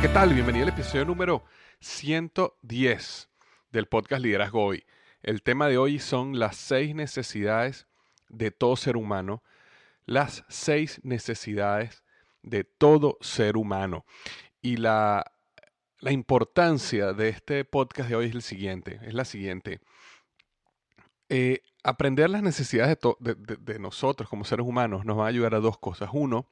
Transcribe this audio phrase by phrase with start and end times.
[0.00, 0.32] ¿qué tal?
[0.32, 1.44] Bienvenido al episodio número
[1.80, 3.28] 110
[3.70, 4.84] del podcast Liderazgo Hoy.
[5.22, 7.86] El tema de hoy son las seis necesidades
[8.28, 9.42] de todo ser humano.
[10.06, 12.02] Las seis necesidades
[12.42, 14.04] de todo ser humano.
[14.62, 15.32] Y la,
[15.98, 19.80] la importancia de este podcast de hoy es el siguiente, es la siguiente.
[21.28, 25.54] Eh, aprender las necesidades de- de- de nosotros como seres humanos nos va a ayudar
[25.54, 26.10] a dos cosas.
[26.12, 26.46] Uno,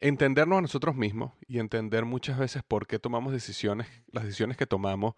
[0.00, 4.66] entendernos a nosotros mismos y entender muchas veces por qué tomamos decisiones, las decisiones que
[4.66, 5.14] tomamos,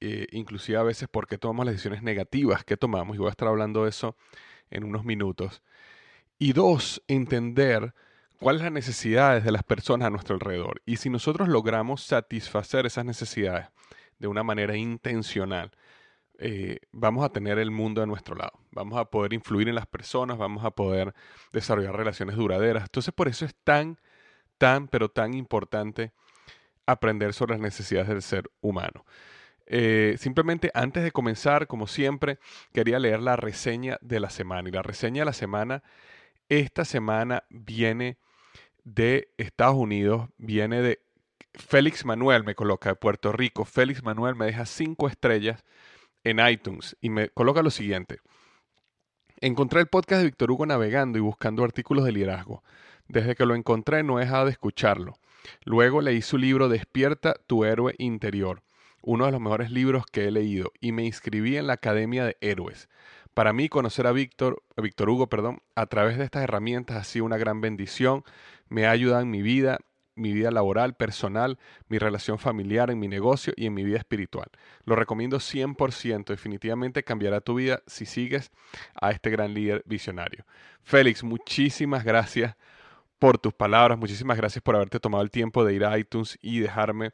[0.00, 3.30] eh, inclusive a veces por qué tomamos las decisiones negativas que tomamos, y voy a
[3.30, 4.16] estar hablando de eso
[4.70, 5.62] en unos minutos.
[6.38, 7.94] Y dos, entender
[8.40, 10.82] cuáles son las necesidades de las personas a nuestro alrededor.
[10.84, 13.68] Y si nosotros logramos satisfacer esas necesidades
[14.18, 15.70] de una manera intencional,
[16.38, 18.52] eh, vamos a tener el mundo a nuestro lado.
[18.72, 21.14] Vamos a poder influir en las personas, vamos a poder
[21.52, 22.84] desarrollar relaciones duraderas.
[22.84, 23.98] Entonces, por eso es tan,
[24.58, 26.12] tan, pero tan importante
[26.86, 29.04] aprender sobre las necesidades del ser humano.
[29.66, 32.38] Eh, simplemente antes de comenzar, como siempre,
[32.72, 34.68] quería leer la reseña de la semana.
[34.68, 35.82] Y la reseña de la semana,
[36.48, 38.18] esta semana viene
[38.84, 41.00] de Estados Unidos, viene de
[41.54, 43.64] Félix Manuel, me coloca de Puerto Rico.
[43.64, 45.64] Félix Manuel me deja cinco estrellas
[46.24, 48.18] en iTunes y me coloca lo siguiente.
[49.40, 52.62] Encontré el podcast de Víctor Hugo navegando y buscando artículos de liderazgo.
[53.08, 55.14] Desde que lo encontré no he dejado de escucharlo.
[55.64, 58.62] Luego leí su libro Despierta tu héroe interior,
[59.02, 62.38] uno de los mejores libros que he leído, y me inscribí en la Academia de
[62.40, 62.88] Héroes.
[63.34, 67.24] Para mí conocer a Víctor, Víctor Hugo, perdón, a través de estas herramientas ha sido
[67.26, 68.24] una gran bendición,
[68.68, 69.78] me ha ayudado en mi vida,
[70.14, 71.58] mi vida laboral, personal,
[71.88, 74.48] mi relación familiar, en mi negocio y en mi vida espiritual.
[74.84, 78.50] Lo recomiendo 100%, definitivamente cambiará tu vida si sigues
[79.00, 80.44] a este gran líder visionario.
[80.82, 82.56] Félix, muchísimas gracias
[83.18, 86.60] por tus palabras, muchísimas gracias por haberte tomado el tiempo de ir a iTunes y
[86.60, 87.12] dejarme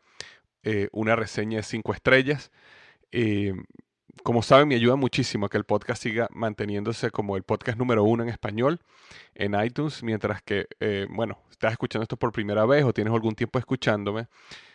[0.62, 2.50] eh, una reseña de cinco estrellas.
[3.12, 3.54] Eh,
[4.22, 8.04] como saben, me ayuda muchísimo a que el podcast siga manteniéndose como el podcast número
[8.04, 8.80] uno en español
[9.34, 13.34] en iTunes, mientras que, eh, bueno, estás escuchando esto por primera vez o tienes algún
[13.34, 14.28] tiempo escuchándome,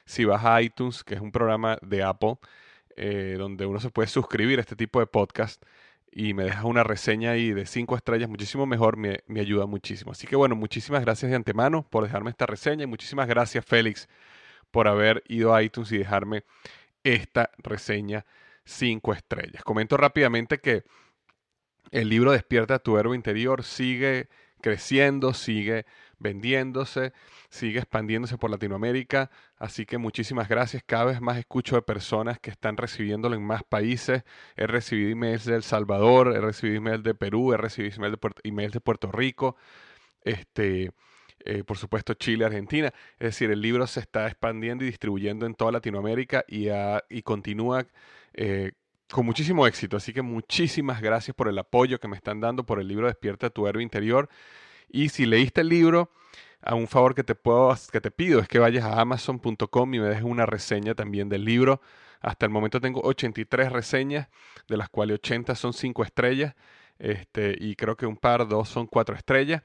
[0.05, 2.37] si vas a iTunes, que es un programa de Apple,
[2.95, 5.63] eh, donde uno se puede suscribir a este tipo de podcast
[6.11, 10.11] y me dejas una reseña ahí de cinco estrellas, muchísimo mejor, me, me ayuda muchísimo.
[10.11, 14.07] Así que bueno, muchísimas gracias de antemano por dejarme esta reseña y muchísimas gracias Félix
[14.71, 16.43] por haber ido a iTunes y dejarme
[17.03, 18.25] esta reseña
[18.65, 19.63] cinco estrellas.
[19.63, 20.83] Comento rápidamente que
[21.91, 24.27] el libro Despierta tu héroe interior sigue
[24.61, 25.85] creciendo, sigue
[26.17, 27.13] vendiéndose,
[27.49, 29.29] sigue expandiéndose por Latinoamérica.
[29.57, 30.83] Así que muchísimas gracias.
[30.85, 34.23] Cada vez más escucho de personas que están recibiéndolo en más países.
[34.55, 37.95] He recibido emails de El Salvador, he recibido emails de Perú, he recibido
[38.43, 39.55] emails de Puerto, Rico.
[40.23, 40.91] Este,
[41.39, 42.91] eh, por supuesto Chile, Argentina.
[43.19, 46.69] Es decir, el libro se está expandiendo y distribuyendo en toda Latinoamérica y,
[47.09, 47.85] y continúa
[48.35, 48.71] eh,
[49.11, 49.97] con muchísimo éxito.
[49.97, 53.49] Así que muchísimas gracias por el apoyo que me están dando por el libro Despierta
[53.49, 54.29] tu héroe interior.
[54.89, 56.11] Y si leíste el libro,
[56.65, 59.99] a un favor que te puedo, que te pido es que vayas a amazon.com y
[59.99, 61.79] me dejes una reseña también del libro.
[62.21, 64.29] Hasta el momento tengo 83 reseñas,
[64.67, 66.55] de las cuales 80 son 5 estrellas.
[66.97, 69.61] Este, y creo que un par, dos son 4 estrellas.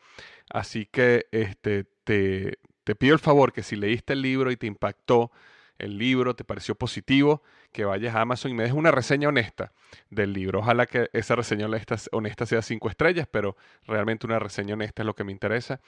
[0.50, 4.66] Así que este, te, te pido el favor que si leíste el libro y te
[4.66, 5.32] impactó,
[5.80, 7.42] el libro, te pareció positivo,
[7.72, 9.72] que vayas a Amazon y me dejes una reseña honesta
[10.10, 10.60] del libro.
[10.60, 13.56] Ojalá que esa reseña honesta, sea cinco estrellas, pero
[13.86, 15.80] realmente una reseña honesta es lo que me interesa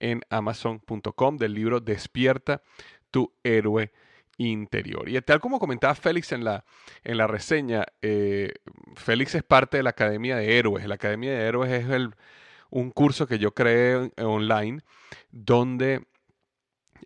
[0.00, 2.62] en amazon.com del libro Despierta
[3.10, 3.92] tu héroe
[4.38, 5.08] interior.
[5.08, 6.64] Y tal como comentaba Félix en la,
[7.04, 8.52] en la reseña, eh,
[8.94, 10.86] Félix es parte de la Academia de Héroes.
[10.86, 11.86] La Academia de Héroes es
[12.70, 14.82] un curso que yo creé online
[15.30, 16.06] donde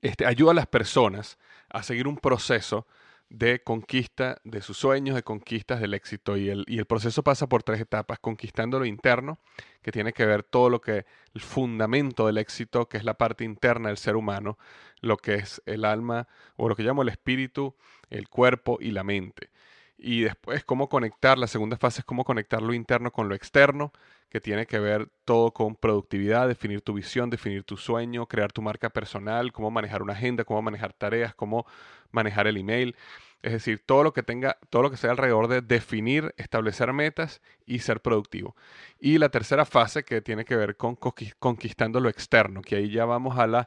[0.02, 1.38] este, ayuda a las personas
[1.70, 2.86] a seguir un proceso
[3.30, 6.36] de conquista de sus sueños, de conquistas del éxito.
[6.36, 9.38] Y el, y el, proceso pasa por tres etapas, conquistando lo interno,
[9.82, 13.44] que tiene que ver todo lo que el fundamento del éxito, que es la parte
[13.44, 14.58] interna del ser humano,
[15.00, 16.26] lo que es el alma,
[16.56, 17.76] o lo que llamo el espíritu,
[18.10, 19.50] el cuerpo y la mente.
[19.96, 23.92] Y después cómo conectar, la segunda fase es cómo conectar lo interno con lo externo,
[24.30, 28.62] que tiene que ver todo con productividad, definir tu visión, definir tu sueño, crear tu
[28.62, 31.66] marca personal, cómo manejar una agenda, cómo manejar tareas, cómo
[32.12, 32.96] manejar el email.
[33.42, 37.42] Es decir, todo lo que tenga, todo lo que sea alrededor de definir, establecer metas
[37.66, 38.54] y ser productivo.
[39.00, 43.06] Y la tercera fase que tiene que ver con conquistando lo externo, que ahí ya
[43.06, 43.66] vamos a las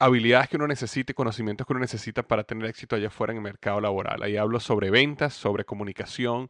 [0.00, 3.36] habilidades que uno necesita y conocimientos que uno necesita para tener éxito allá afuera en
[3.36, 4.22] el mercado laboral.
[4.22, 6.48] Ahí hablo sobre ventas, sobre comunicación,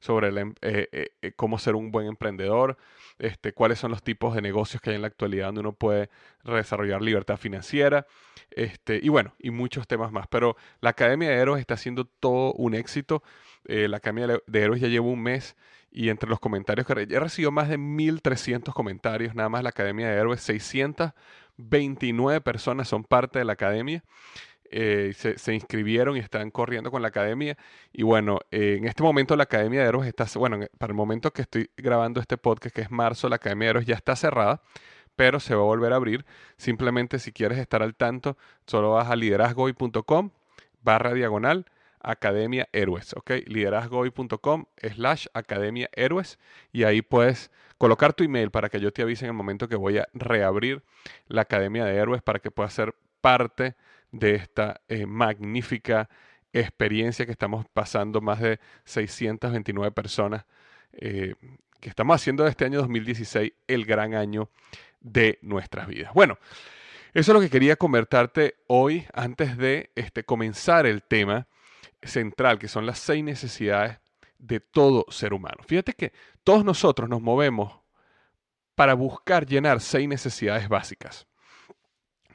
[0.00, 2.78] sobre em, eh, eh, eh, cómo ser un buen emprendedor,
[3.18, 6.08] este, cuáles son los tipos de negocios que hay en la actualidad donde uno puede
[6.42, 8.06] desarrollar libertad financiera,
[8.50, 10.26] este, y bueno, y muchos temas más.
[10.28, 13.22] Pero la Academia de Héroes está haciendo todo un éxito.
[13.64, 15.56] la Academia de Héroes ya lleva un mes
[15.90, 20.08] y entre los comentarios que he recibido más de 1.300 comentarios, nada más la Academia
[20.08, 20.40] de Héroes,
[21.56, 24.02] 629 personas son parte de la Academia.
[24.70, 27.56] Eh, se, inscribieron y están corriendo con la academia.
[27.92, 31.42] Y bueno, en este momento la Academia de Héroes está, bueno, para el momento que
[31.42, 34.62] estoy grabando este podcast, que es marzo, la Academia de Héroes ya está cerrada,
[35.14, 36.24] pero se va a volver a abrir.
[36.56, 38.36] Simplemente si quieres estar al tanto,
[38.66, 40.30] solo vas a liderazgoy.com
[40.82, 41.66] barra diagonal
[42.06, 43.32] Academia Héroes, ¿ok?
[43.46, 46.38] liderazgoy.com slash Academia Héroes
[46.72, 49.76] y ahí puedes colocar tu email para que yo te avise en el momento que
[49.76, 50.82] voy a reabrir
[51.26, 53.74] la Academia de Héroes para que puedas ser parte
[54.12, 56.08] de esta eh, magnífica
[56.52, 60.46] experiencia que estamos pasando más de 629 personas,
[60.92, 61.34] eh,
[61.80, 64.48] que estamos haciendo de este año 2016 el gran año
[65.00, 66.14] de nuestras vidas.
[66.14, 66.38] Bueno,
[67.14, 71.46] eso es lo que quería convertarte hoy antes de este, comenzar el tema
[72.06, 73.98] central, que son las seis necesidades
[74.38, 75.58] de todo ser humano.
[75.66, 76.12] Fíjate que
[76.44, 77.80] todos nosotros nos movemos
[78.74, 81.26] para buscar llenar seis necesidades básicas.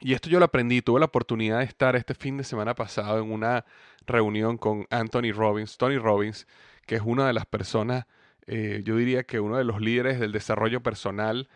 [0.00, 3.20] Y esto yo lo aprendí, tuve la oportunidad de estar este fin de semana pasado
[3.20, 3.64] en una
[4.04, 6.48] reunión con Anthony Robbins, Tony Robbins,
[6.86, 8.06] que es una de las personas,
[8.48, 11.48] eh, yo diría que uno de los líderes del desarrollo personal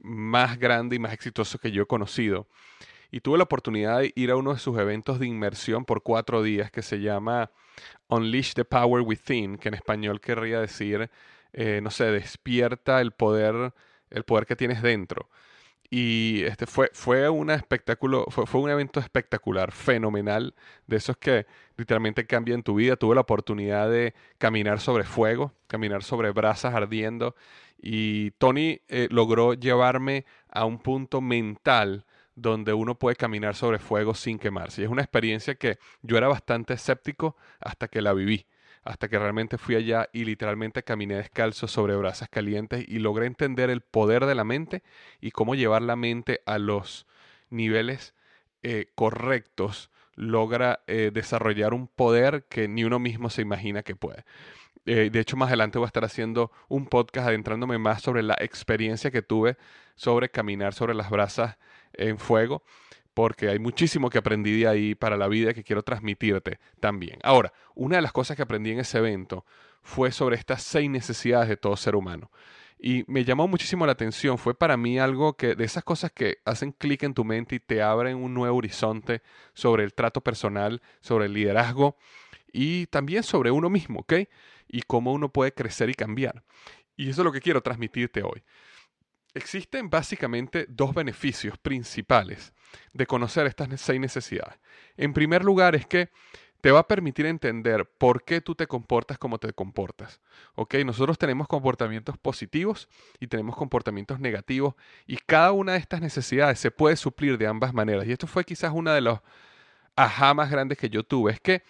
[0.00, 2.46] más grande y más exitoso que yo he conocido.
[3.12, 6.42] Y tuve la oportunidad de ir a uno de sus eventos de inmersión por cuatro
[6.42, 7.50] días que se llama
[8.08, 11.10] Unleash the Power Within, que en español querría decir,
[11.52, 13.74] eh, no sé, despierta el poder,
[14.08, 15.28] el poder que tienes dentro.
[15.90, 20.54] Y este fue, fue, una espectáculo, fue, fue, un evento espectacular, fenomenal,
[20.86, 22.96] de esos que literalmente cambian tu vida.
[22.96, 27.36] Tuve la oportunidad de caminar sobre fuego, caminar sobre brasas ardiendo.
[27.76, 34.14] Y Tony eh, logró llevarme a un punto mental donde uno puede caminar sobre fuego
[34.14, 34.82] sin quemarse.
[34.82, 38.46] Y es una experiencia que yo era bastante escéptico hasta que la viví
[38.84, 43.70] hasta que realmente fui allá y literalmente caminé descalzo sobre brasas calientes y logré entender
[43.70, 44.82] el poder de la mente
[45.20, 47.06] y cómo llevar la mente a los
[47.50, 48.14] niveles
[48.62, 54.24] eh, correctos logra eh, desarrollar un poder que ni uno mismo se imagina que puede.
[54.84, 58.36] Eh, de hecho, más adelante voy a estar haciendo un podcast adentrándome más sobre la
[58.40, 59.56] experiencia que tuve
[59.94, 61.56] sobre caminar sobre las brasas
[61.94, 62.62] en fuego
[63.14, 67.18] porque hay muchísimo que aprendí de ahí para la vida que quiero transmitirte también.
[67.22, 69.44] Ahora, una de las cosas que aprendí en ese evento
[69.82, 72.30] fue sobre estas seis necesidades de todo ser humano.
[72.78, 74.38] Y me llamó muchísimo la atención.
[74.38, 77.60] Fue para mí algo que, de esas cosas que hacen clic en tu mente y
[77.60, 79.22] te abren un nuevo horizonte
[79.54, 81.96] sobre el trato personal, sobre el liderazgo
[82.52, 84.14] y también sobre uno mismo, ¿ok?
[84.68, 86.42] Y cómo uno puede crecer y cambiar.
[86.96, 88.42] Y eso es lo que quiero transmitirte hoy.
[89.34, 92.52] Existen básicamente dos beneficios principales
[92.92, 94.58] de conocer estas seis necesidades.
[94.96, 96.10] En primer lugar es que
[96.62, 100.20] te va a permitir entender por qué tú te comportas como te comportas.
[100.54, 100.74] ¿Ok?
[100.86, 104.74] Nosotros tenemos comportamientos positivos y tenemos comportamientos negativos
[105.04, 108.06] y cada una de estas necesidades se puede suplir de ambas maneras.
[108.06, 109.18] Y esto fue quizás una de los
[109.96, 111.32] ajá más grandes que yo tuve.
[111.32, 111.62] Es que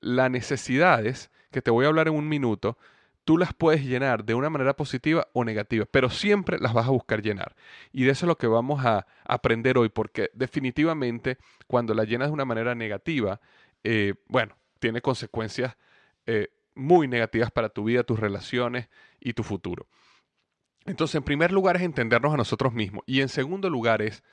[0.00, 2.76] las necesidades, que te voy a hablar en un minuto,
[3.24, 6.90] tú las puedes llenar de una manera positiva o negativa, pero siempre las vas a
[6.90, 7.54] buscar llenar.
[7.92, 12.28] Y de eso es lo que vamos a aprender hoy, porque definitivamente cuando la llenas
[12.28, 13.40] de una manera negativa,
[13.84, 15.76] eh, bueno, tiene consecuencias
[16.26, 18.88] eh, muy negativas para tu vida, tus relaciones
[19.20, 19.86] y tu futuro.
[20.84, 24.24] Entonces, en primer lugar es entendernos a nosotros mismos y en segundo lugar es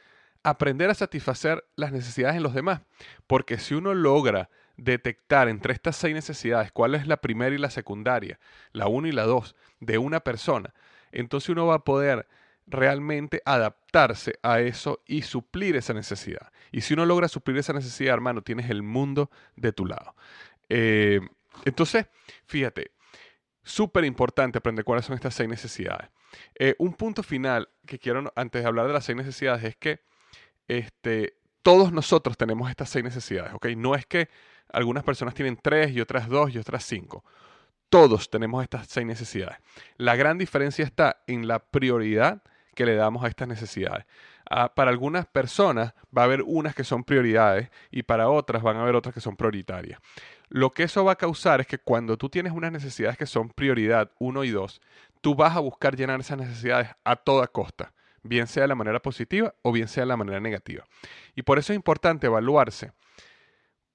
[0.41, 2.81] aprender a satisfacer las necesidades en los demás,
[3.27, 4.49] porque si uno logra
[4.79, 8.39] detectar entre estas seis necesidades cuál es la primera y la secundaria,
[8.71, 10.73] la una y la dos de una persona,
[11.11, 12.27] entonces uno va a poder
[12.67, 16.51] realmente adaptarse a eso y suplir esa necesidad.
[16.71, 20.15] Y si uno logra suplir esa necesidad, hermano, tienes el mundo de tu lado.
[20.69, 21.19] Eh,
[21.65, 22.05] entonces,
[22.45, 22.91] fíjate,
[23.63, 26.09] súper importante aprender cuáles son estas seis necesidades.
[26.55, 30.01] Eh, un punto final que quiero, antes de hablar de las seis necesidades, es que
[30.67, 33.67] este, todos nosotros tenemos estas seis necesidades, ¿ok?
[33.75, 34.29] No es que
[34.71, 37.23] algunas personas tienen tres y otras dos y otras cinco.
[37.89, 39.57] Todos tenemos estas seis necesidades.
[39.97, 42.43] La gran diferencia está en la prioridad
[42.75, 44.05] que le damos a estas necesidades.
[44.49, 48.77] Ah, para algunas personas va a haber unas que son prioridades y para otras van
[48.77, 49.99] a haber otras que son prioritarias.
[50.47, 53.49] Lo que eso va a causar es que cuando tú tienes unas necesidades que son
[53.49, 54.81] prioridad uno y dos,
[55.21, 59.01] tú vas a buscar llenar esas necesidades a toda costa, bien sea de la manera
[59.01, 60.83] positiva o bien sea de la manera negativa.
[61.35, 62.91] Y por eso es importante evaluarse,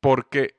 [0.01, 0.57] porque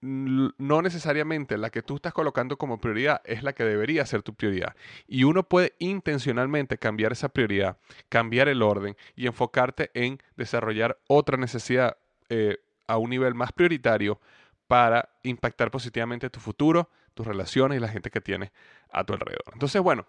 [0.00, 4.34] no necesariamente la que tú estás colocando como prioridad es la que debería ser tu
[4.34, 4.76] prioridad.
[5.08, 7.78] Y uno puede intencionalmente cambiar esa prioridad,
[8.08, 11.96] cambiar el orden y enfocarte en desarrollar otra necesidad
[12.28, 14.20] eh, a un nivel más prioritario
[14.68, 18.52] para impactar positivamente tu futuro, tus relaciones y la gente que tienes
[18.90, 19.50] a tu alrededor.
[19.52, 20.06] Entonces, bueno,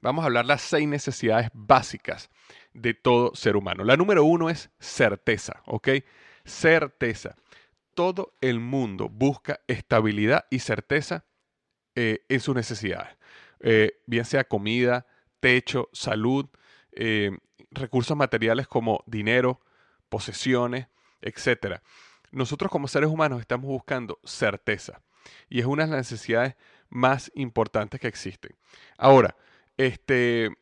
[0.00, 2.30] vamos a hablar las seis necesidades básicas
[2.72, 3.84] de todo ser humano.
[3.84, 5.88] La número uno es certeza, ¿ok?
[6.44, 7.36] Certeza
[7.98, 11.24] todo el mundo busca estabilidad y certeza
[11.96, 13.16] eh, en sus necesidades,
[13.58, 15.04] eh, bien sea comida,
[15.40, 16.46] techo, salud,
[16.92, 17.36] eh,
[17.72, 19.60] recursos materiales como dinero,
[20.08, 20.86] posesiones,
[21.22, 21.80] etc.
[22.30, 25.02] Nosotros como seres humanos estamos buscando certeza
[25.48, 26.54] y es una de las necesidades
[26.90, 28.56] más importantes que existen.
[28.96, 29.36] Ahora,
[29.76, 30.56] este,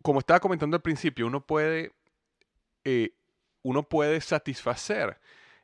[0.00, 1.92] como estaba comentando al principio, uno puede,
[3.62, 5.20] uno puede satisfacer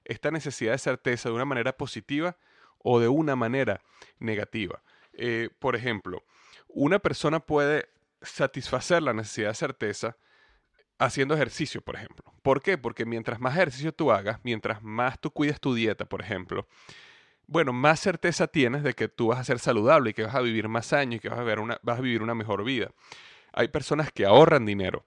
[0.08, 2.36] esta necesidad de certeza de una manera positiva
[2.78, 3.80] o de una manera
[4.18, 4.82] negativa.
[5.12, 6.24] Eh, por ejemplo,
[6.68, 7.88] una persona puede
[8.22, 10.16] satisfacer la necesidad de certeza
[10.98, 12.32] haciendo ejercicio, por ejemplo.
[12.42, 12.76] ¿Por qué?
[12.76, 16.66] Porque mientras más ejercicio tú hagas, mientras más tú cuides tu dieta, por ejemplo,
[17.46, 20.40] bueno, más certeza tienes de que tú vas a ser saludable y que vas a
[20.40, 22.90] vivir más años y que vas a, ver vas a vivir una mejor vida.
[23.52, 25.06] Hay personas que ahorran dinero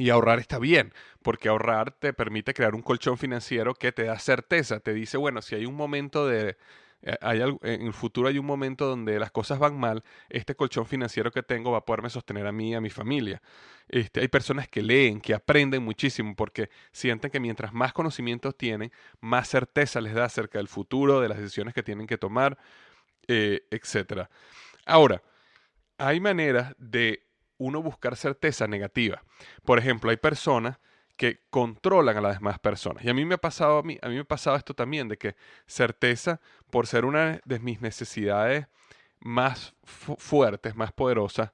[0.00, 4.18] y ahorrar está bien, porque ahorrar te permite crear un colchón financiero que te da
[4.18, 6.56] certeza, te dice, bueno, si hay un momento de,
[7.02, 10.86] eh, hay en el futuro hay un momento donde las cosas van mal, este colchón
[10.86, 13.42] financiero que tengo va a poderme sostener a mí y a mi familia.
[13.88, 18.90] Este, hay personas que leen, que aprenden muchísimo, porque sienten que mientras más conocimientos tienen,
[19.20, 22.56] más certeza les da acerca del futuro, de las decisiones que tienen que tomar,
[23.28, 24.30] eh, etc.
[24.86, 25.22] Ahora,
[25.98, 27.29] hay maneras de
[27.60, 29.22] uno buscar certeza negativa.
[29.64, 30.78] Por ejemplo, hay personas
[31.16, 33.04] que controlan a las demás personas.
[33.04, 35.06] Y a mí me ha pasado a mí, a mí me ha pasado esto también
[35.06, 35.36] de que
[35.66, 36.40] certeza
[36.70, 38.66] por ser una de mis necesidades
[39.20, 41.52] más fuertes, más poderosas,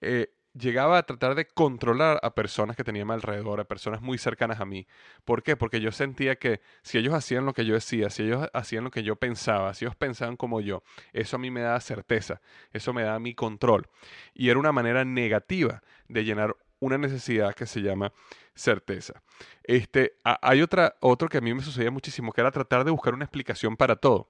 [0.00, 4.00] eh, llegaba a tratar de controlar a personas que tenía a mi alrededor, a personas
[4.00, 4.86] muy cercanas a mí.
[5.24, 5.56] ¿Por qué?
[5.56, 8.90] Porque yo sentía que si ellos hacían lo que yo decía, si ellos hacían lo
[8.90, 10.82] que yo pensaba, si ellos pensaban como yo,
[11.12, 12.40] eso a mí me daba certeza,
[12.72, 13.88] eso me daba mi control.
[14.32, 18.12] Y era una manera negativa de llenar una necesidad que se llama
[18.54, 19.22] certeza.
[19.62, 23.14] Este, hay otra, otro que a mí me sucedía muchísimo, que era tratar de buscar
[23.14, 24.28] una explicación para todo.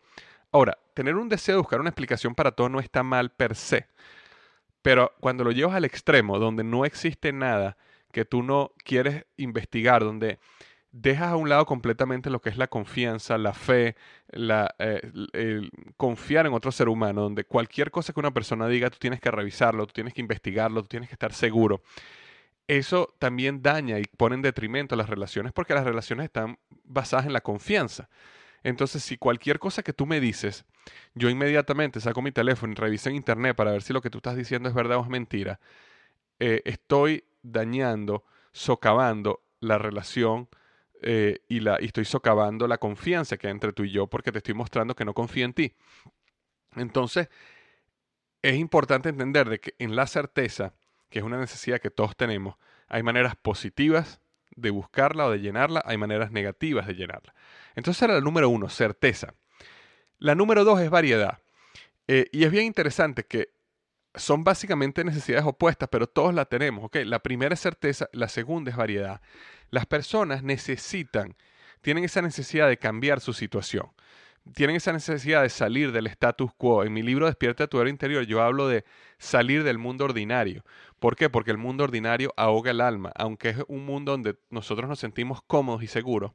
[0.53, 3.89] Ahora, tener un deseo de buscar una explicación para todo no está mal per se.
[4.85, 7.79] Pero cuando lo llevas al extremo, donde no existe nada
[8.13, 10.39] que tú no quieres investigar, donde
[10.93, 13.97] dejas a un lado completamente lo que es la confianza, la fe,
[14.29, 15.01] la, eh,
[15.33, 19.21] el confiar en otro ser humano, donde cualquier cosa que una persona diga, tú tienes
[19.21, 21.81] que revisarlo, tú tienes que investigarlo, tú tienes que estar seguro.
[22.69, 27.33] Eso también daña y pone en detrimento las relaciones porque las relaciones están basadas en
[27.33, 28.11] la confianza.
[28.65, 30.65] Entonces, si cualquier cosa que tú me dices,
[31.15, 34.19] yo inmediatamente saco mi teléfono y reviso en internet para ver si lo que tú
[34.19, 35.61] estás diciendo es verdad o es mentira,
[36.41, 40.49] eh, estoy dañando, socavando la relación
[41.03, 44.39] eh, y, la, estoy socavando la confianza que hay entre tú y yo porque te
[44.39, 45.75] estoy mostrando que no confío en ti.
[46.75, 47.29] Entonces,
[48.41, 50.73] es importante entender de que en la certeza,
[51.11, 52.57] que es una necesidad que todos tenemos,
[52.89, 54.23] hay maneras positivas
[54.57, 57.35] de buscarla o de llenarla, hay maneras negativas de llenarla.
[57.75, 59.35] Entonces era la número uno, certeza.
[60.19, 61.39] La número dos es variedad.
[62.07, 63.49] Eh, y es bien interesante que
[64.15, 66.85] son básicamente necesidades opuestas, pero todos la tenemos.
[66.85, 66.97] ¿ok?
[67.05, 69.21] La primera es certeza, la segunda es variedad.
[69.71, 71.37] Las personas necesitan,
[71.81, 73.91] tienen esa necesidad de cambiar su situación.
[74.53, 76.85] Tienen esa necesidad de salir del status quo.
[76.85, 78.85] En mi libro Despierta tu héroe interior yo hablo de
[79.19, 80.65] salir del mundo ordinario.
[80.99, 81.31] ¿Por qué?
[81.31, 83.11] Porque el mundo ordinario ahoga el alma.
[83.17, 86.33] Aunque es un mundo donde nosotros nos sentimos cómodos y seguros,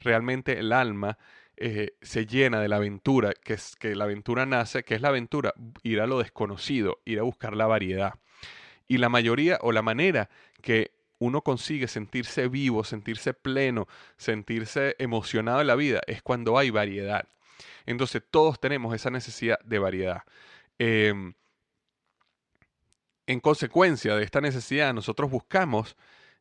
[0.00, 1.18] realmente el alma
[1.56, 5.08] eh, se llena de la aventura, que es que la aventura nace, que es la
[5.08, 5.54] aventura,
[5.84, 8.14] ir a lo desconocido, ir a buscar la variedad.
[8.88, 10.28] Y la mayoría o la manera
[10.60, 10.90] que
[11.20, 17.28] uno consigue sentirse vivo, sentirse pleno, sentirse emocionado en la vida, es cuando hay variedad.
[17.86, 20.22] Entonces todos tenemos esa necesidad de variedad.
[20.78, 21.34] Em,
[23.26, 25.96] en consecuencia de esta necesidad, nosotros buscamos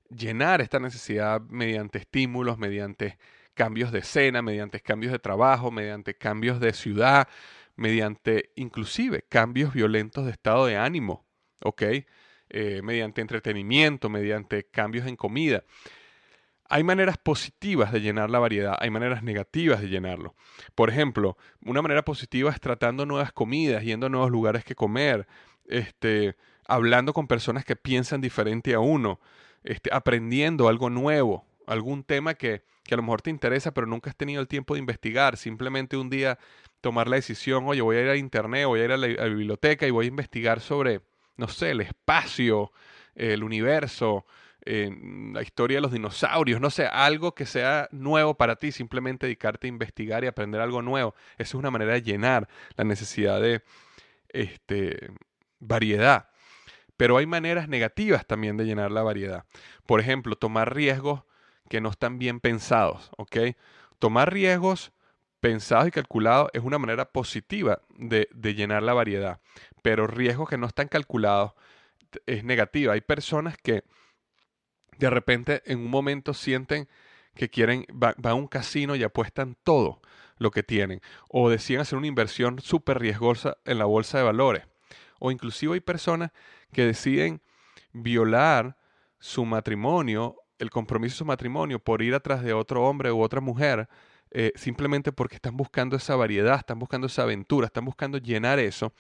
[0.10, 3.18] llenar esta necesidad mediante estímulos, mediante
[3.54, 7.28] cambios de escena, mediante cambios de trabajo, mediante cambios de ciudad,
[7.76, 11.26] mediante inclusive cambios violentos de estado de ánimo,
[11.62, 11.84] ¿ok?
[12.50, 15.64] Eh, mediante entretenimiento, mediante cambios en comida.
[16.74, 20.36] Hay maneras positivas de llenar la variedad, hay maneras negativas de llenarlo.
[20.74, 25.28] Por ejemplo, una manera positiva es tratando nuevas comidas, yendo a nuevos lugares que comer,
[25.68, 29.20] este, hablando con personas que piensan diferente a uno,
[29.66, 34.10] este, aprendiendo algo nuevo, algún tema que, que a lo mejor te interesa, pero nunca
[34.10, 35.36] has tenido el tiempo de investigar.
[35.36, 36.40] Simplemente un día
[36.80, 39.88] tomar la decisión, oye, voy a ir a internet, voy a ir a la, biblioteca
[39.88, 41.02] y voy a investigar sobre,
[41.36, 42.72] no sé, el espacio,
[43.14, 44.26] el universo,
[44.66, 49.68] la historia de los dinosaurios, no sé, algo que sea nuevo para ti, simplemente dedicarte
[49.68, 51.16] a investigar y aprender algo nuevo.
[51.34, 53.64] Esa es una manera de llenar la necesidad de
[54.30, 55.12] este,
[55.60, 56.30] variedad.
[56.98, 59.46] Pero hay maneras negativas también de llenar la variedad.
[59.88, 61.24] Por ejemplo, tomar riesgos
[61.70, 63.56] que no están bien pensados, ¿ok?
[63.98, 64.92] Tomar riesgos
[65.40, 69.40] pensados y calculados es una manera positiva de, llenar la variedad,
[69.82, 71.54] pero riesgos que no están calculados
[72.26, 72.94] es negativa.
[72.94, 73.84] Hay personas que
[75.02, 76.88] de repente en un momento sienten
[77.36, 80.02] que quieren, van a un casino y apuestan todo
[80.38, 84.64] lo que tienen, o deciden hacer una inversión súper riesgosa en la bolsa de valores,
[85.20, 86.32] o inclusive hay personas
[86.72, 87.42] que deciden
[87.94, 88.78] violar
[89.20, 93.42] su matrimonio el compromiso de su matrimonio por ir atrás de otro hombre u otra
[93.42, 93.90] mujer,
[94.30, 98.94] eh, simplemente porque están buscando esa variedad, están buscando esa aventura, están buscando llenar eso.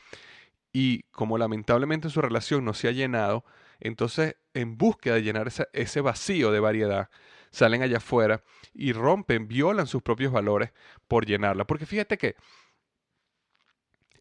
[0.73, 3.45] Y como lamentablemente su relación no se ha llenado,
[3.81, 7.09] entonces en búsqueda de llenar ese vacío de variedad,
[7.51, 10.71] salen allá afuera y rompen, violan sus propios valores
[11.07, 11.65] por llenarla.
[11.65, 12.35] Porque fíjate que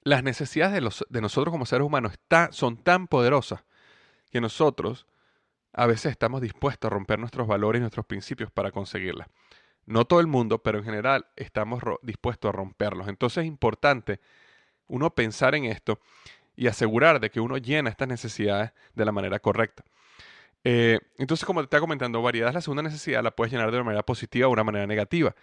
[0.03, 2.19] las necesidades de, nosotros como seres humanos
[2.51, 3.65] son tan poderosas
[4.31, 5.07] que nosotros
[5.73, 9.29] a veces estamos dispuestos a romper nuestros valores y nuestros principios para conseguirla.
[9.87, 13.09] No todo el mundo, pero en general estamos dispuestos a romperlos.
[13.09, 14.21] Entonces es importante
[14.87, 16.01] uno pensar en esto
[16.61, 19.83] y asegurar de que uno llena estas necesidades de la manera correcta.
[20.63, 23.79] Eh, entonces, como te estaba comentando, variedad es la segunda necesidad, la puedes llenar de
[23.79, 25.35] una manera positiva o una manera negativa.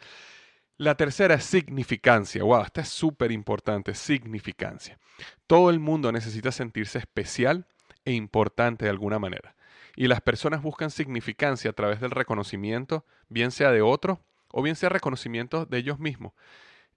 [0.77, 2.43] La tercera es significancia.
[2.43, 4.99] Wow, esta es súper importante, significancia.
[5.47, 7.65] Todo el mundo necesita sentirse especial
[8.05, 9.55] e importante de alguna manera
[9.95, 14.75] y las personas buscan significancia a través del reconocimiento, bien sea de otro o bien
[14.75, 16.33] sea reconocimiento de ellos mismos.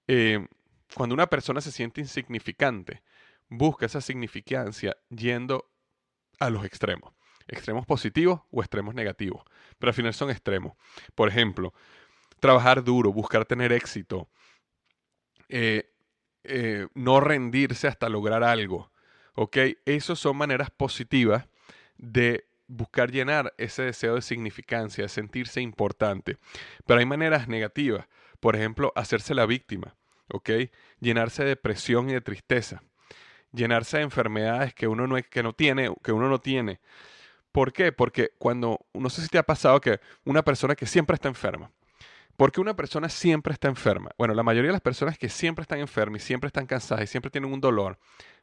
[0.09, 0.47] Eh,
[0.95, 3.01] cuando una persona se siente insignificante,
[3.51, 5.71] busca esa significancia yendo
[6.39, 7.13] a los extremos.
[7.47, 9.43] Extremos positivos o extremos negativos.
[9.79, 10.75] Pero al final son extremos.
[11.15, 11.75] Por ejemplo,
[12.39, 14.29] trabajar duro, buscar tener éxito,
[15.49, 15.93] eh,
[16.45, 18.91] eh, no rendirse hasta lograr algo.
[19.35, 19.57] ¿Ok?
[19.85, 21.49] Esas son maneras positivas
[21.99, 26.39] de buscar llenar ese deseo de significancia, de sentirse importante.
[26.87, 28.07] Pero hay maneras negativas,
[28.39, 29.97] por ejemplo, hacerse la víctima,
[30.29, 30.51] ¿ok?
[31.01, 32.83] Llenarse de depresión y de tristeza,
[33.53, 36.81] llenarse de enfermedades que uno no, que no tiene, que uno no tiene.
[37.53, 37.93] ¿Por qué?
[37.93, 41.71] Porque cuando, no sé si te ha pasado que una persona que siempre está enferma,
[42.37, 44.11] Porque una persona siempre está enferma.
[44.17, 47.07] Bueno, la mayoría de las personas que siempre están enfermas y siempre están cansadas y
[47.07, 47.99] siempre tienen un dolor,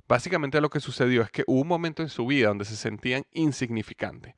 [0.08, 3.26] básicamente lo que sucedió es que hubo un momento en su vida donde se sentían
[3.32, 4.36] insignificantes.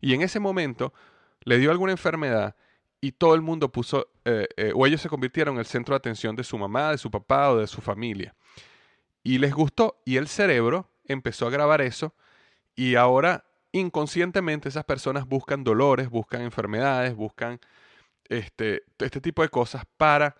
[0.00, 0.92] Y en ese momento
[1.42, 2.54] le dio alguna enfermedad
[3.00, 5.96] y todo el mundo puso, eh, eh, o ellos se convirtieron en el centro de
[5.96, 8.34] atención de su mamá, de su papá o de su familia.
[9.22, 12.14] Y les gustó y el cerebro empezó a grabar eso
[12.74, 17.60] y ahora inconscientemente esas personas buscan dolores, buscan enfermedades, buscan
[18.28, 20.36] este, este tipo de cosas para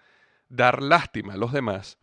[0.49, 1.99] dar lástima a los demás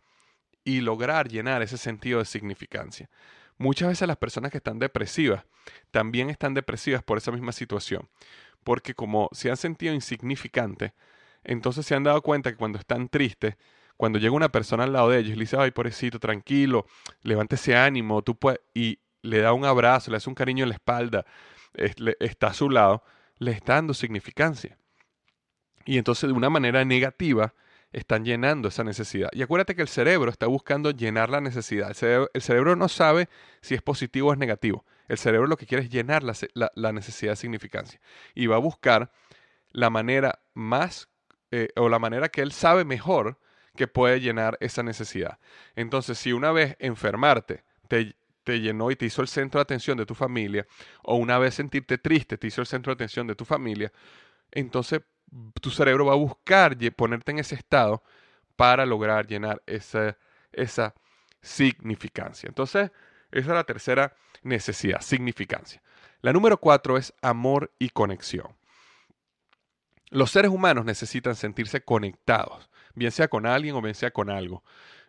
[0.64, 3.08] y lograr llenar ese sentido de significancia.
[3.56, 5.44] Muchas veces las personas que están depresivas
[5.90, 8.08] también están depresivas por esa misma situación,
[8.62, 10.92] porque como se han sentido insignificantes,
[11.42, 13.56] entonces se han dado cuenta que cuando están tristes,
[13.98, 16.86] cuando llega una persona al lado de ellos le dice, ay, pobrecito, tranquilo,
[17.22, 20.76] levántese ánimo, tú puedes, y le da un abrazo, le hace un cariño en la
[20.76, 21.26] espalda,
[21.74, 23.02] está a su lado,
[23.38, 24.78] le está dando significancia.
[25.84, 27.54] Y entonces de una manera negativa
[27.92, 29.30] están llenando esa necesidad.
[29.32, 31.88] Y acuérdate que el cerebro está buscando llenar la necesidad.
[31.88, 33.28] El cerebro, no sabe
[33.62, 34.84] si es positivo o es negativo.
[35.08, 38.00] El cerebro lo que quiere es llenar la, necesidad de significancia.
[38.36, 39.10] Y va a buscar
[39.72, 41.08] la manera más,
[41.50, 43.40] eh, o la manera que él sabe mejor
[43.78, 45.38] que puede llenar esa necesidad.
[45.76, 49.96] Entonces, si una vez enfermarte te, te llenó y te hizo el centro de atención
[49.96, 50.66] de tu familia,
[51.04, 53.92] o una vez sentirte triste te hizo el centro de atención de tu familia,
[54.50, 55.02] entonces
[55.60, 58.02] tu cerebro va a buscar ponerte en ese estado
[58.56, 60.18] para lograr llenar esa,
[60.50, 60.92] esa
[61.40, 62.48] significancia.
[62.48, 62.90] Entonces,
[63.30, 65.80] esa es la tercera necesidad, significancia.
[66.20, 68.56] La número cuatro es amor y conexión.
[70.10, 74.62] Los seres humanos necesitan sentirse conectados, bien sea con alguien o bien sea con algo.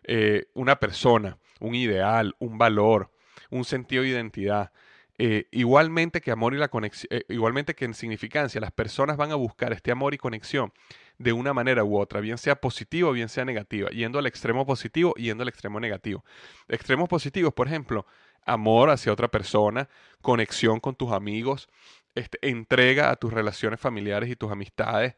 [0.04, 3.10] Eh, una persona, un ideal, un valor,
[3.50, 4.72] un sentido de identidad.
[5.18, 9.32] Eh, igualmente que amor y la conexión, eh, igualmente que en significancia, las personas van
[9.32, 10.72] a buscar este amor y conexión
[11.18, 14.64] de una manera u otra, bien sea positivo o bien sea negativa, yendo al extremo
[14.64, 16.24] positivo y yendo al extremo negativo.
[16.68, 18.06] Extremos positivos, por ejemplo,
[18.46, 19.90] amor hacia otra persona,
[20.22, 21.68] conexión con tus amigos,
[22.14, 25.16] este, entrega a tus relaciones familiares y tus amistades.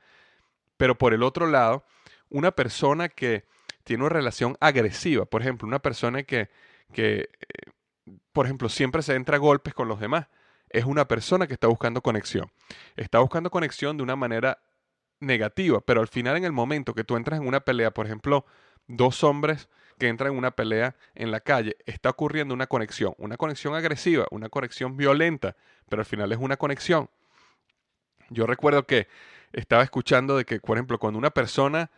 [0.76, 1.84] Pero por el otro lado,
[2.32, 3.44] una persona que
[3.84, 6.48] tiene una relación agresiva, por ejemplo, una persona que,
[6.92, 7.70] que eh,
[8.32, 10.28] por ejemplo, siempre se entra a golpes con los demás.
[10.70, 12.50] Es una persona que está buscando conexión.
[12.96, 14.58] Está buscando conexión de una manera
[15.20, 18.46] negativa, pero al final en el momento que tú entras en una pelea, por ejemplo,
[18.86, 19.68] dos hombres
[19.98, 24.26] que entran en una pelea en la calle, está ocurriendo una conexión, una conexión agresiva,
[24.30, 25.54] una conexión violenta,
[25.88, 27.10] pero al final es una conexión.
[28.30, 29.06] Yo recuerdo que
[29.52, 31.90] estaba escuchando de que, por ejemplo, cuando una persona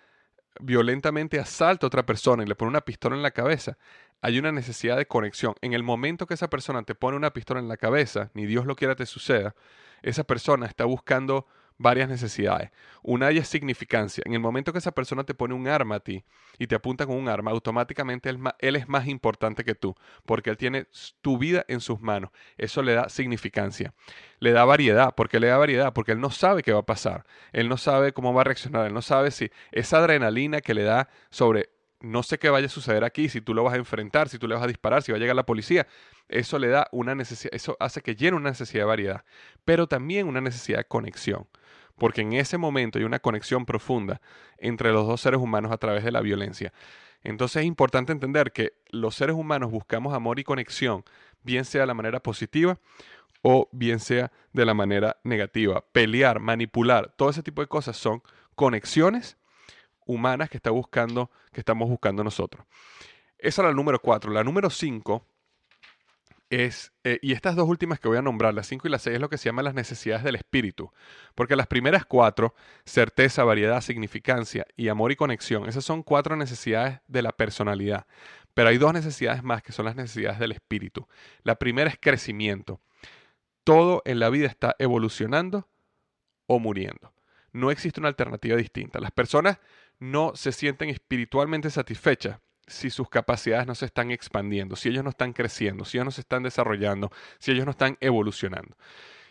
[0.61, 3.77] violentamente asalta a otra persona y le pone una pistola en la cabeza,
[4.21, 5.55] hay una necesidad de conexión.
[5.61, 8.67] En el momento que esa persona te pone una pistola en la cabeza, ni Dios
[8.67, 9.55] lo quiera te suceda,
[10.03, 11.47] esa persona está buscando
[11.79, 12.71] varias necesidades.
[13.03, 14.23] Una de ellas es significancia.
[14.27, 16.25] En el momento que esa persona te pone un arma a ti
[16.59, 20.57] y te apunta con un arma, automáticamente él, es más importante que tú, porque él
[20.57, 20.87] tiene
[21.21, 22.31] tu vida en sus manos.
[22.57, 23.93] Eso le da significancia.
[24.39, 25.15] Le da variedad.
[25.15, 25.93] ¿Por qué le da variedad?
[25.93, 27.25] Porque él no sabe qué va a pasar.
[27.53, 28.87] Él no sabe cómo va a reaccionar.
[28.87, 32.71] Él no sabe si esa adrenalina que le da sobre no sé qué vaya a
[32.71, 35.11] suceder aquí, si tú lo vas a enfrentar, si tú le vas a disparar, si
[35.11, 35.87] va a llegar la policía.
[36.29, 39.25] Eso le da una necesidad, eso hace que llene una necesidad de variedad,
[39.65, 41.47] pero también una necesidad de conexión
[41.97, 44.21] porque en ese momento hay una conexión profunda
[44.59, 46.73] entre los dos seres humanos a través de la violencia.
[47.23, 51.05] Entonces es importante entender que los seres humanos buscamos amor y conexión,
[51.43, 52.79] bien sea de la manera positiva
[53.43, 55.85] o bien sea de la manera negativa.
[55.93, 58.23] Pelear, manipular, todo ese tipo de cosas son
[58.55, 59.37] conexiones
[60.07, 62.67] humanas que, está buscando, que estamos buscando nosotros.
[63.39, 64.33] Esa es la número cuatro.
[64.33, 65.27] La número cinco
[66.57, 69.21] eh, y estas dos últimas que voy a nombrar, las 5 y las 6, es
[69.21, 70.93] lo que se llama las necesidades del espíritu.
[71.35, 77.01] Porque las primeras cuatro, certeza, variedad, significancia y amor y conexión, esas son cuatro necesidades
[77.09, 78.07] de la personalidad.
[78.53, 81.09] Pero hay dos necesidades más que son las necesidades del espíritu.
[81.43, 82.81] La primera es crecimiento.
[83.65, 85.69] Todo en la vida está evolucionando
[86.47, 87.15] o muriendo.
[87.53, 89.01] No existe una alternativa distinta.
[89.01, 89.59] Las personas
[89.99, 95.11] no se sienten espiritualmente satisfechas si sus capacidades no se están expandiendo, si ellos no
[95.11, 98.77] están creciendo, si ellos no se están desarrollando, si ellos no están evolucionando.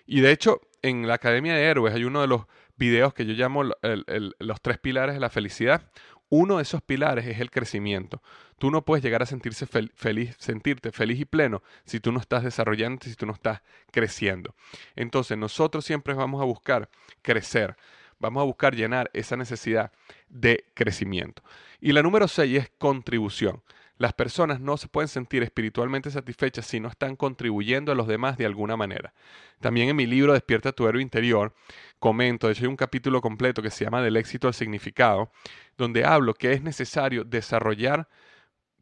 [0.06, 3.34] Y de hecho, en la Academia de Héroes hay uno de los videos que yo
[3.34, 5.90] llamo los tres pilares de la felicidad.
[6.30, 8.22] Uno de esos pilares es el crecimiento.
[8.58, 12.44] Tú no puedes llegar a sentirse feliz, sentirte feliz y pleno si tú no estás
[12.44, 14.56] desarrollando, si tú no estás creciendo.
[14.96, 16.90] Entonces, nosotros siempre vamos a buscar
[17.22, 17.76] crecer,
[18.24, 19.92] vamos a buscar llenar esa necesidad
[20.30, 21.44] de crecimiento.
[21.82, 23.62] Y la número 6 es contribución.
[23.98, 28.38] las personas no se pueden sentir espiritualmente satisfechas si no están contribuyendo a los demás
[28.38, 29.14] de alguna manera.
[29.62, 31.54] También en mi libro Despierta tu héroe interior
[32.00, 35.32] comento, de hecho hay un capítulo completo que se llama Del éxito al significado,
[35.78, 38.10] donde hablo que es necesario desarrollar,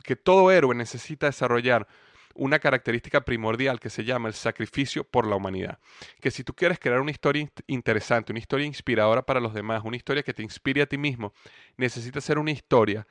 [0.03, 1.87] que todo héroe necesita desarrollar
[2.35, 5.79] una característica primordial que se llama el sacrificio por la humanidad.
[6.19, 9.97] Que si tú quieres crear una historia interesante, una historia inspiradora para los demás, una
[9.97, 11.33] historia que te inspire a ti mismo,
[11.77, 13.07] necesitas ser una historia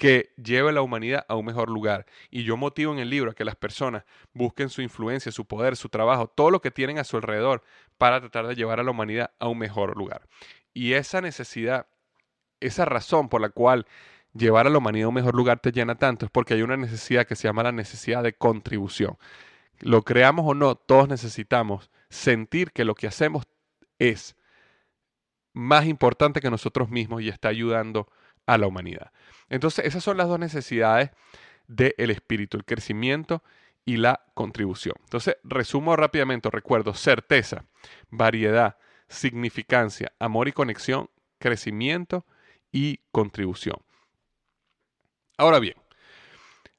[0.00, 2.06] que lleve a la humanidad a un mejor lugar.
[2.30, 5.76] Y yo motivo en el libro a que las personas busquen su influencia, su poder,
[5.76, 7.62] su trabajo, todo lo que tienen a su alrededor
[7.98, 10.26] para tratar de llevar a la humanidad a un mejor lugar.
[10.72, 11.86] Y esa necesidad,
[12.60, 13.86] esa razón por la cual
[14.34, 16.76] llevar a la humanidad a un mejor lugar te llena tanto es porque hay una
[16.76, 19.18] necesidad que se llama la necesidad de contribución.
[19.80, 23.44] Lo creamos o no, todos necesitamos sentir que lo que hacemos
[23.98, 24.36] es
[25.52, 28.08] más importante que nosotros mismos y está ayudando
[28.46, 29.12] a la humanidad.
[29.48, 31.10] Entonces, esas son las dos necesidades
[31.66, 33.42] del espíritu, el crecimiento
[33.84, 34.94] y la contribución.
[35.04, 37.64] Entonces, resumo rápidamente, recuerdo, certeza,
[38.10, 38.76] variedad,
[39.08, 42.24] significancia, amor y conexión, crecimiento
[42.70, 43.76] y contribución.
[45.40, 45.74] Ahora bien,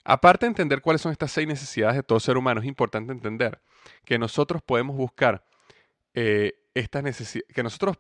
[0.04, 3.60] aparte de entender cuáles son estas seis necesidades de todo ser humano, es importante entender
[4.06, 5.44] que nosotros podemos buscar
[6.14, 7.98] eh, estas necesidades, que nosotros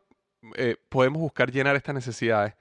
[0.53, 2.53] eh, podemos buscar llenar estas necesidades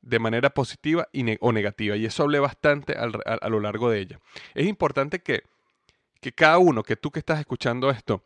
[0.00, 1.08] de manera positiva
[1.40, 1.94] o negativa.
[1.94, 4.18] Y eso hablé bastante a, lo largo de ella.
[4.54, 5.42] Es importante que,
[6.22, 8.24] que cada uno, que tú que estás escuchando esto,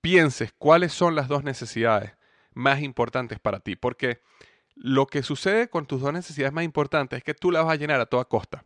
[0.00, 2.10] pienses cuáles son las dos necesidades
[2.54, 3.76] más importantes para ti.
[3.76, 4.20] Porque
[4.82, 7.76] lo que sucede con tus dos necesidades más importantes es que tú las vas a
[7.76, 8.64] llenar a toda costa.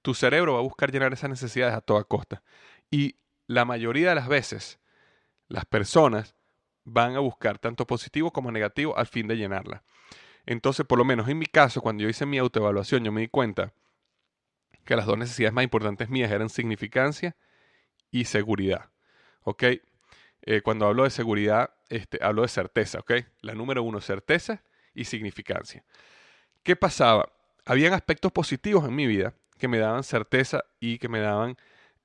[0.00, 2.42] Tu cerebro va a buscar llenar esas necesidades a toda costa.
[2.90, 4.78] Y la mayoría de las veces,
[5.48, 6.34] las personas
[6.84, 9.82] van a buscar tanto positivo como negativo al fin de llenarla.
[10.46, 13.28] Entonces, por lo menos en mi caso, cuando yo hice mi autoevaluación, yo me di
[13.28, 13.74] cuenta
[14.86, 17.36] que las dos necesidades más importantes mías eran significancia
[18.10, 18.88] y seguridad.
[19.42, 19.64] ¿Ok?
[20.42, 23.00] Eh, cuando hablo de seguridad, este, hablo de certeza.
[23.00, 23.12] ¿Ok?
[23.42, 24.62] La número uno, certeza
[24.94, 25.84] y significancia.
[26.62, 27.32] ¿Qué pasaba?
[27.64, 31.56] Habían aspectos positivos en mi vida que me daban certeza y que me daban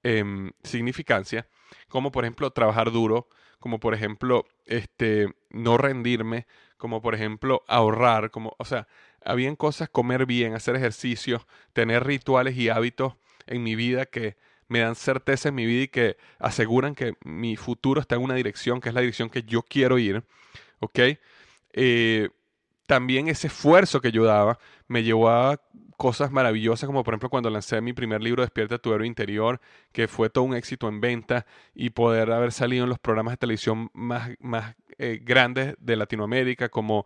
[0.04, 1.48] em, significancia,
[1.90, 3.28] como por ejemplo trabajar duro,
[3.60, 6.46] como por ejemplo este, no rendirme,
[6.78, 8.88] como por ejemplo ahorrar, como, o sea,
[9.24, 13.16] habían cosas, comer bien, hacer ejercicio, tener rituales y hábitos
[13.48, 17.56] en mi vida que me dan certeza en mi vida y que aseguran que mi
[17.56, 20.24] futuro está en una dirección que es la dirección que yo quiero ir,
[20.80, 21.00] ¿ok?
[21.74, 22.30] Eh,
[22.86, 25.60] también ese esfuerzo que yo daba me llevó a
[25.98, 29.60] cosas maravillosas, como por ejemplo cuando lancé mi primer libro Despierta tu héroe interior,
[29.92, 33.38] que fue todo un éxito en venta y poder haber salido en los programas de
[33.38, 37.06] televisión más, más eh, grandes de Latinoamérica, como,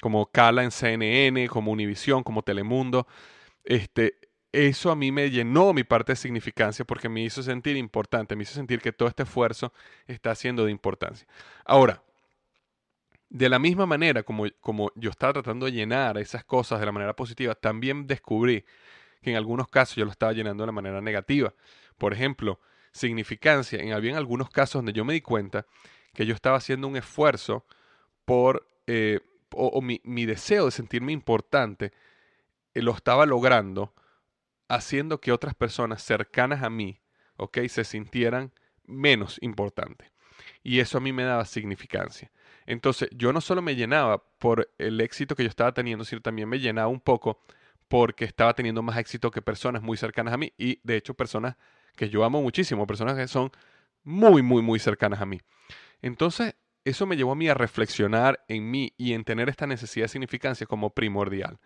[0.00, 3.06] como Cala en CNN, como Univisión, como Telemundo.
[3.64, 4.18] Este,
[4.52, 8.44] eso a mí me llenó mi parte de significancia porque me hizo sentir importante, me
[8.44, 9.72] hizo sentir que todo este esfuerzo
[10.06, 11.26] está siendo de importancia.
[11.64, 12.02] Ahora,
[13.28, 16.92] de la misma manera como, como yo estaba tratando de llenar esas cosas de la
[16.92, 18.64] manera positiva, también descubrí
[19.22, 21.52] que en algunos casos yo lo estaba llenando de la manera negativa.
[21.98, 22.60] Por ejemplo,
[22.92, 23.80] significancia.
[23.80, 25.66] En, había algunos casos donde yo me di cuenta
[26.14, 27.64] que yo estaba haciendo un esfuerzo
[28.24, 29.20] por, eh,
[29.52, 31.92] o, mi, deseo de sentirme importante,
[32.74, 33.94] eh, lo estaba logrando
[34.68, 37.00] haciendo que otras personas cercanas a mí,
[37.36, 37.58] ¿ok?
[37.68, 38.52] Se sintieran
[38.84, 40.10] menos importantes.
[40.62, 42.30] Y eso a mí me daba significancia.
[42.66, 46.48] Entonces, yo no solo me llenaba por el éxito que yo estaba teniendo, sino también
[46.48, 47.40] me llenaba un poco
[47.88, 51.56] porque estaba teniendo más éxito que personas muy cercanas a mí y de hecho personas
[51.94, 53.50] que yo amo muchísimo, personas que son
[54.02, 55.40] muy, muy, muy cercanas a mí.
[56.02, 56.54] Entonces,
[56.84, 60.08] eso me llevó a mí a reflexionar en mí y en tener esta necesidad de
[60.08, 61.58] significancia como primordial.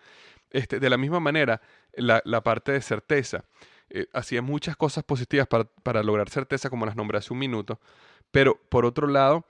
[0.51, 1.61] Este, de la misma manera,
[1.93, 3.45] la, parte de certeza.
[3.91, 7.81] Eh, hacía muchas cosas positivas para, para, lograr certeza, como las nombré hace un minuto,
[8.31, 9.45] pero por otro lado,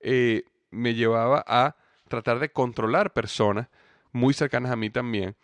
[0.00, 1.76] eh, me llevaba a
[2.08, 3.68] tratar de controlar personas
[4.12, 5.36] muy cercanas a mí también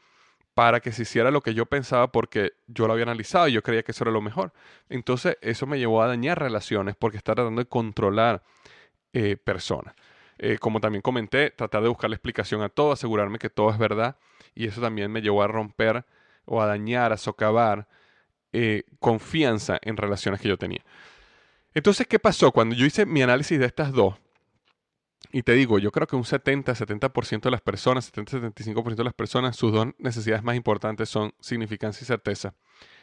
[0.55, 3.63] para que se hiciera lo que yo pensaba porque yo lo había analizado y yo
[3.63, 4.53] creía que eso era lo mejor.
[4.89, 8.43] Entonces eso me llevó a dañar relaciones porque estaba tratando de controlar
[9.13, 9.95] eh, personas.
[10.39, 13.79] Eh, como también comenté, tratar de buscar la explicación a todo, asegurarme que todo es
[13.79, 14.17] verdad
[14.55, 16.05] y eso también me llevó a romper
[16.45, 17.89] o a dañar, a socavar
[19.01, 20.85] confianza en relaciones que yo tenía.
[21.75, 22.53] Entonces, ¿qué pasó?
[22.53, 24.15] Cuando yo hice mi análisis de estas dos,
[25.33, 29.57] y te digo, yo creo que un 70-70% de las personas, 70-75% de las personas,
[29.57, 32.55] sus dos necesidades más importantes son significancia y certeza.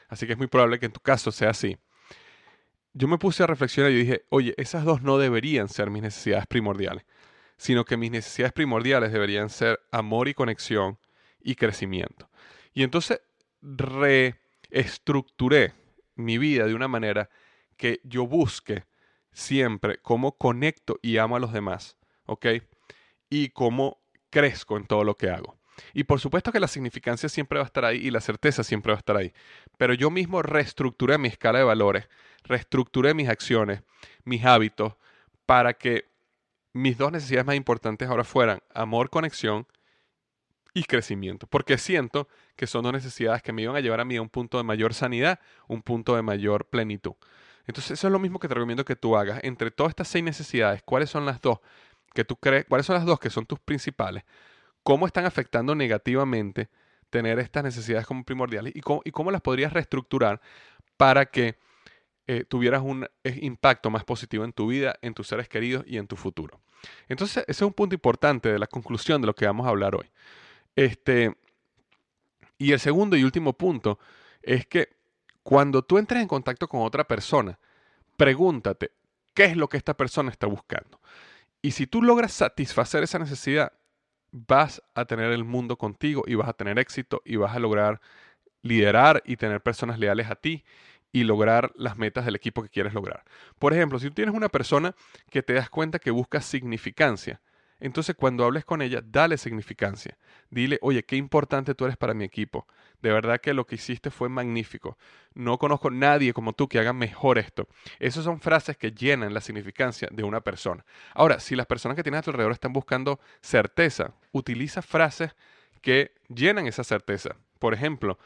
[0.08, 1.78] Así que es muy probable que en tu caso sea así.
[2.94, 6.48] Yo me puse a reflexionar y dije, oye, esas dos no deberían ser mis necesidades
[6.48, 7.04] primordiales,
[7.58, 10.98] sino que mis necesidades primordiales deberían ser amor y conexión
[11.42, 12.30] y crecimiento.
[12.74, 13.22] Y entonces
[14.70, 15.74] estructuré
[16.16, 17.30] mi vida de una manera
[17.82, 18.86] que yo busque
[19.32, 22.46] siempre cómo conecto y amo a los demás, ¿ok?
[23.28, 23.98] Y cómo
[24.30, 25.58] crezco en todo lo que hago.
[25.96, 28.92] Y por supuesto que la significancia siempre va a estar ahí y la certeza siempre
[28.92, 29.34] va a estar ahí.
[29.80, 32.08] Pero yo mismo reestructuré mi escala de valores,
[32.44, 33.82] reestructuré mis acciones,
[34.26, 34.94] mis hábitos,
[35.48, 36.06] para que
[36.74, 39.66] mis dos necesidades más importantes ahora fueran amor, conexión
[40.76, 41.48] y crecimiento.
[41.48, 44.30] Porque siento que son dos necesidades que me iban a llevar a mí a un
[44.30, 47.14] punto de mayor sanidad, un punto de mayor plenitud.
[47.72, 49.40] Entonces eso es lo mismo que te recomiendo que tú hagas.
[49.44, 51.60] Entre todas estas seis necesidades, ¿cuáles son las dos
[52.14, 54.26] que tú crees, cuáles son las dos que son tus principales?
[54.84, 56.70] ¿Cómo están afectando negativamente
[57.10, 60.42] tener estas necesidades como primordiales y cómo, y cómo las podrías reestructurar
[60.98, 61.60] para que
[62.28, 65.98] eh, tuvieras un eh, impacto más positivo en tu vida, en tus seres queridos y
[65.98, 66.60] en tu futuro?
[67.08, 69.96] Entonces, ese es un punto importante de la conclusión de lo que vamos a hablar
[69.96, 70.12] hoy.
[70.76, 71.38] Este,
[72.58, 73.98] y el segundo y último punto
[74.42, 75.01] es que
[75.44, 77.60] cuando tú entres en contacto con otra persona,
[78.18, 78.92] pregúntate,
[79.34, 81.00] ¿qué es lo que esta persona está buscando?
[81.62, 83.74] Y si tú logras satisfacer esa necesidad,
[84.32, 88.02] vas a tener el mundo contigo y vas a tener éxito y vas a lograr
[88.62, 90.64] liderar y tener personas leales a ti
[91.12, 93.24] y lograr las metas del equipo que quieres lograr.
[93.60, 94.96] Por ejemplo, si tú tienes una persona
[95.30, 97.42] que te das cuenta que busca significancia,
[97.82, 100.18] entonces cuando hables con ella, dale significancia.
[100.52, 102.68] Dile, oye, qué importante tú eres para mi equipo.
[103.02, 104.98] De verdad que lo que hiciste fue magnífico.
[105.34, 107.68] No conozco nadie como tú que haga mejor esto.
[108.00, 110.86] Esas son frases que llenan la significancia de una persona.
[111.16, 115.36] Ahora, si las personas que tienes a tu alrededor están buscando certeza, utiliza frases
[115.82, 117.36] que llenan esa certeza.
[117.58, 118.20] Por ejemplo,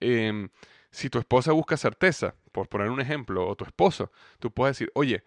[0.00, 0.48] em,
[0.90, 4.90] si tu esposa busca certeza, por poner un ejemplo, o tu esposo, tú puedes decir,
[4.94, 5.24] oye,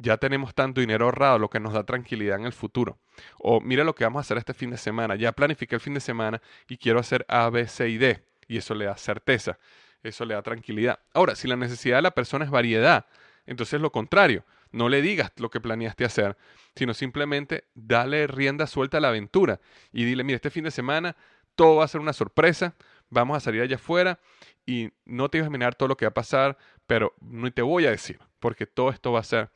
[0.00, 2.98] ya tenemos tanto dinero ahorrado, lo que nos da tranquilidad en el futuro.
[3.38, 5.94] O mira lo que vamos a hacer este fin de semana, ya planifiqué el fin
[5.94, 8.24] de semana y quiero hacer A, B, C y D.
[8.48, 9.58] Y eso le da certeza,
[10.02, 11.00] eso le da tranquilidad.
[11.12, 13.06] Ahora, si la necesidad de la persona es variedad,
[13.46, 16.36] entonces lo contrario, no le digas lo que planeaste hacer,
[16.74, 19.60] sino simplemente dale rienda suelta a la aventura
[19.92, 21.16] y dile, mira, este fin de semana
[21.54, 22.74] todo va a ser una sorpresa,
[23.08, 24.20] vamos a salir allá afuera
[24.64, 27.62] y no te vas a imaginar todo lo que va a pasar, pero no te
[27.62, 29.50] voy a decir, porque todo esto va a ser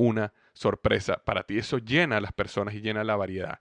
[0.00, 1.58] una sorpresa para ti.
[1.58, 3.60] Eso llena a las personas y llena la variedad.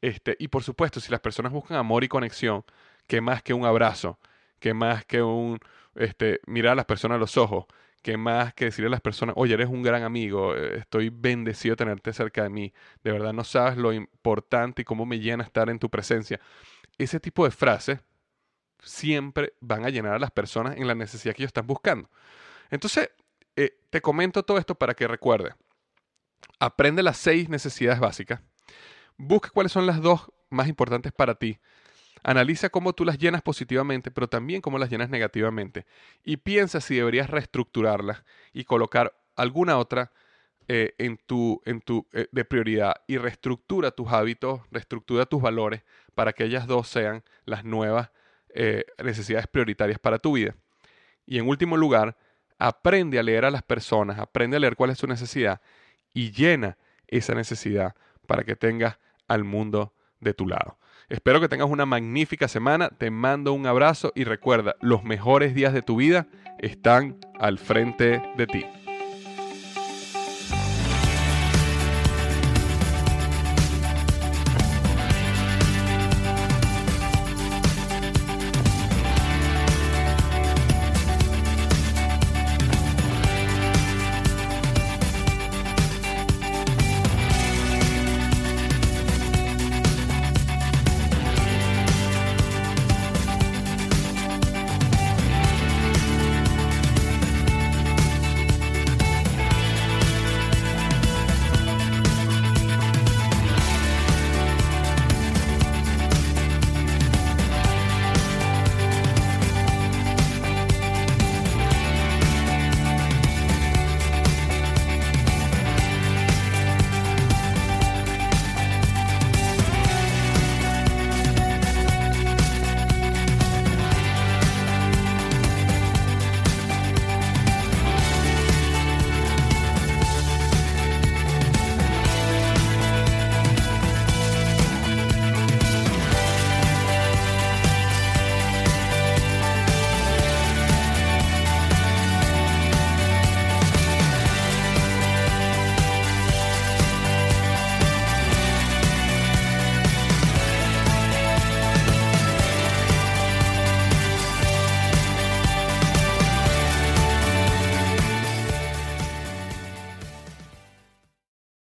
[0.00, 2.64] Este, y por supuesto, si las personas buscan amor y conexión,
[3.06, 4.18] que más que un abrazo,
[4.58, 5.58] que más que un
[5.94, 7.66] este, mirar a las personas a los ojos,
[8.02, 11.72] que más que decirle a las personas, oye, eres un gran amigo, eh, estoy bendecido
[11.72, 15.44] de tenerte cerca de mí, de verdad no sabes lo importante y cómo me llena
[15.44, 16.40] estar en tu presencia.
[16.98, 18.00] Ese tipo de frases
[18.82, 22.10] siempre van a llenar a las personas en la necesidad que ellos están buscando.
[22.70, 23.10] Entonces,
[23.56, 25.54] eh, te comento todo esto para que recuerdes.
[26.58, 28.40] Aprende las seis necesidades básicas.
[29.16, 31.58] Busca cuáles son las dos más importantes para ti.
[32.22, 35.84] Analiza cómo tú las llenas positivamente, pero también cómo las llenas negativamente.
[36.24, 40.10] Y piensa si deberías reestructurarlas y colocar alguna otra
[40.66, 42.94] eh, en tu, en tu, eh, de prioridad.
[43.06, 45.82] Y reestructura tus hábitos, reestructura tus valores
[46.14, 48.10] para que ellas dos sean las nuevas
[48.54, 50.56] eh, necesidades prioritarias para tu vida.
[51.26, 52.16] Y en último lugar,
[52.58, 55.60] aprende a leer a las personas, aprende a leer cuál es su necesidad
[56.14, 57.94] y llena esa necesidad
[58.26, 58.98] para que tengas
[59.28, 60.78] al mundo de tu lado.
[61.08, 65.74] Espero que tengas una magnífica semana, te mando un abrazo y recuerda, los mejores días
[65.74, 66.26] de tu vida
[66.58, 68.64] están al frente de ti.